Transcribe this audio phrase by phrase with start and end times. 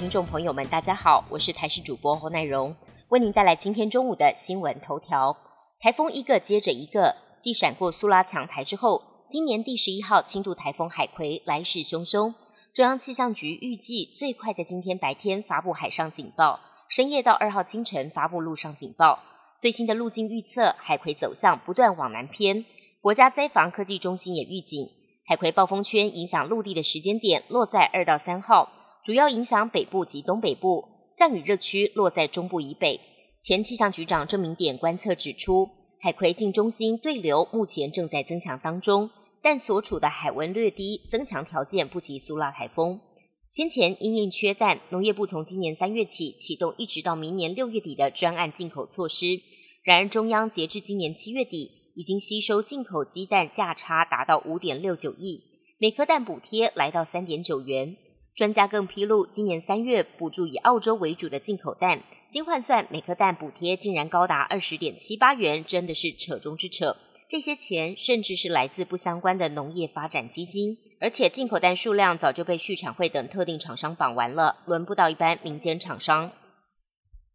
[0.00, 2.74] 听众朋友们，大家好，我是台视主播侯乃荣，
[3.10, 5.36] 为您带来今天中午的新闻头条。
[5.78, 12.32] 台风一个接着一个，继闪过苏拉强台之后，今年第十一号轻度台风海葵来势汹汹。
[12.72, 19.18] 中央气象局预计最快在今天白天发布海上警报，深夜到二号清晨发布陆上警报。
[19.58, 22.64] 最新的路径预测，海葵走向不断往南偏。
[23.02, 24.88] 国家灾防科技中心也预警，
[25.26, 28.70] 海葵暴风圈影响陆地的时间点落在二到三号。
[29.02, 33.00] 主要影响北部及东北部，降雨热区落在中部以北。
[33.40, 39.08] 前气象局长郑明典观测指出，海葵近中心对流目前正在增强当中，
[39.42, 43.00] 但所处的海温略低，增强条件不及苏拉台风。
[43.48, 49.40] 先前因应缺蛋，农业部从今年三月起启动，一直到明年六月底的专案进口措施。
[49.82, 55.42] 然而，中央截至今年七月底，已经吸收进口鸡蛋价差达到五点六九亿，
[55.78, 57.96] 每颗蛋补贴来到三点九元。
[58.36, 66.96] 专家更披露，今年三月补助以澳洲为主的进口蛋，经换算每颗蛋补贴竟然高达二十点七八元，真的是扯中之扯。
[67.28, 76.32] 这些钱甚至是来自不相关的农业发展基金，而且进口蛋数量早就被畜产会等特定厂商绑完了，轮不到一般民间厂商。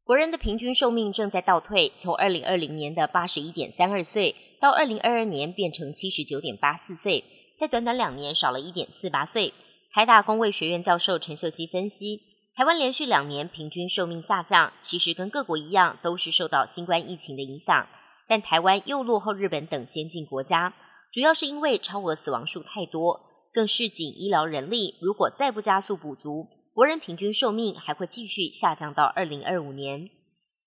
[0.03, 7.23] 国人的平均寿命正在倒退，从二零二零年的八十一点三二岁，到二零二二年变成七十九点八四岁，
[7.57, 9.53] 在短短两年少了一点四八岁。
[9.95, 12.19] 台大工卫学院教授陈秀熙分析，
[12.53, 17.87] 台湾连续两年平均寿命下降，其实跟各国一样，都是受到新冠疫情的影响。
[18.27, 20.73] 但台湾又落后日本等先进国家，
[21.13, 23.21] 主要是因为超额死亡数太多，
[23.53, 24.95] 更市井医疗人力。
[24.99, 30.09] 如果再不加速补足，国人平均寿命还会继续下降到二零二五年。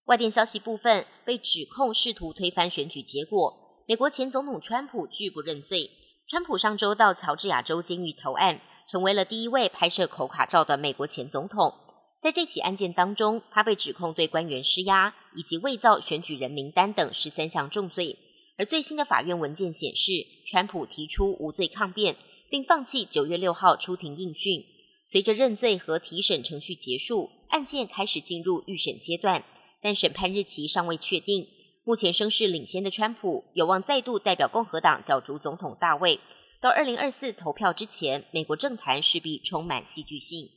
[0.07, 3.55] 外电消息部分被指控试图推翻选举结果，
[3.87, 5.91] 美国前总统川普拒不认罪。
[6.27, 8.59] 川普上周到乔治亚州监狱投案。
[8.91, 11.75] 成为了第一位拍摄口卡照的美国前总统。
[12.21, 18.19] 在这起案件当中，他被指控对官员施压，以及伪造选举人名单等十三项重罪。
[18.57, 22.17] 而最新的法院文件显示，川普提出无罪抗辩，
[22.51, 24.65] 并放弃九月六号出庭应讯。
[25.05, 29.45] 随着认罪和提审程序结束，案件开始进入预审阶段，
[29.81, 31.47] 但审判日期尚未确定。
[31.85, 36.19] 目前声势领先的川普有望再度代表共和党角逐总统大位。
[36.61, 40.49] 到二零二四投票之前，美国政坛势必充满戏剧性。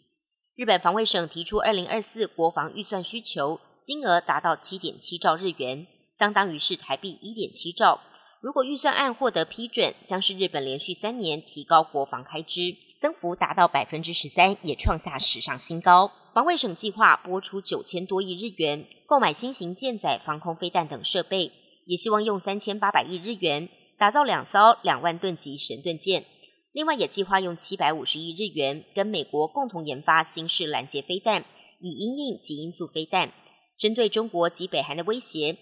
[0.56, 8.02] 日本防卫省提出二零二四国防预算需求，金额达到七点七兆日元，相当于是台币一点七兆。
[8.42, 16.12] 如果预算案获得批准，将是日本连续三年提高国防开支，增幅达到百分之十三，也创下史上新高。
[16.34, 21.52] 防卫省计划拨出九千多亿日元，购买新型舰载防空飞弹等设备，
[21.86, 23.70] 也希望用三千八百亿日元。
[24.02, 26.26] 打造两艘两万吨级神盾舰，
[26.72, 31.46] 另外也计划用七百五十亿日元跟美国共同研发新式拦截飞弹，
[31.80, 33.32] 以因应极音速飞弹。
[33.78, 35.56] 针对中国及北韩的威胁，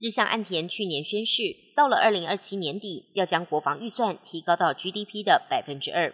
[0.00, 6.12] 日向岸田去年宣誓，到了二零二七年底要将国防预算提高到 GDP 的百分之二。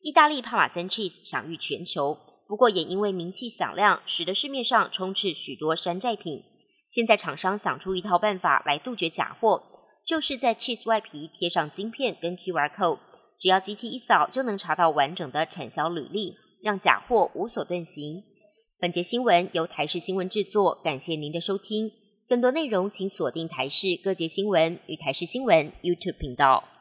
[0.00, 2.16] 意大利帕玛森 cheese 享誉全球，
[2.48, 6.42] 不过也因为名气响亮，使得市面上充斥许多山寨品。
[6.88, 9.73] 现在厂商想出一套办法来杜绝假货。
[10.06, 12.98] 就是在 cheese 外皮贴上晶片跟 QR code，
[13.38, 18.22] 只要机器一扫就能查到完整的产销履历，让假货无所遁形。
[18.78, 21.90] 本节新闻由台视新闻制作，感谢您的收听。
[22.28, 26.73] 更多内容请锁定台视各节新闻与台视新闻 YouTube 频道。